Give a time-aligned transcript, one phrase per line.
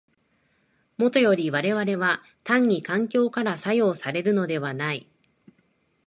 [0.97, 5.07] もとより我々は単に環境から作用されるのではない。